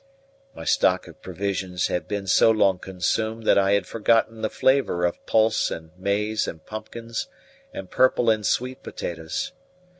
[0.55, 5.05] My stock of provisions had been so long consumed that I had forgotten the flavour
[5.05, 7.27] of pulse and maize and pumpkins
[7.71, 9.51] and purple and sweet potatoes.